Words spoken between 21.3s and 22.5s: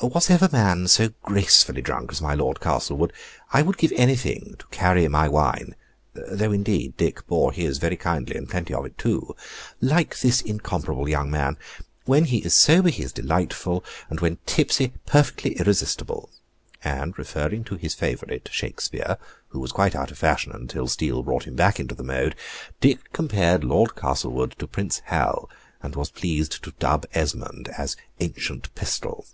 him back into the mode),